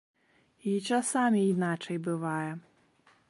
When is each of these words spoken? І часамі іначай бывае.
І 0.71 0.73
часамі 0.91 1.41
іначай 1.51 1.97
бывае. 2.09 2.51